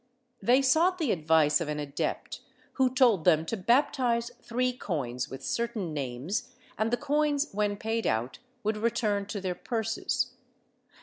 They 0.41 0.63
sought 0.63 0.97
the 0.97 1.11
advice 1.11 1.61
of 1.61 1.67
an 1.67 1.77
adept, 1.79 2.41
who 2.73 2.91
told 2.91 3.23
them 3.23 3.45
to 3.45 3.55
baptize 3.55 4.31
three 4.41 4.73
coins 4.73 5.29
with 5.29 5.43
certain 5.45 5.93
names 5.93 6.55
and 6.75 6.89
the 6.89 6.97
coins 6.97 7.53
w^hen 7.53 7.79
paid 7.79 8.07
out 8.07 8.39
would 8.63 8.77
return 8.77 9.27
to 9.27 9.39
their 9.39 9.53
purses. 9.53 10.31